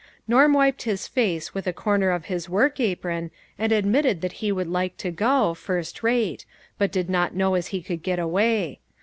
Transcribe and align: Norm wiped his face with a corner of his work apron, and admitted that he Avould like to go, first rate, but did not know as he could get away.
Norm 0.27 0.51
wiped 0.53 0.81
his 0.81 1.05
face 1.07 1.53
with 1.53 1.67
a 1.67 1.73
corner 1.73 2.09
of 2.09 2.25
his 2.25 2.49
work 2.49 2.79
apron, 2.79 3.29
and 3.59 3.71
admitted 3.71 4.21
that 4.21 4.31
he 4.41 4.51
Avould 4.51 4.67
like 4.71 4.97
to 4.97 5.11
go, 5.11 5.53
first 5.53 6.01
rate, 6.01 6.43
but 6.79 6.91
did 6.91 7.07
not 7.07 7.35
know 7.35 7.53
as 7.53 7.67
he 7.67 7.83
could 7.83 8.01
get 8.01 8.17
away. 8.17 8.79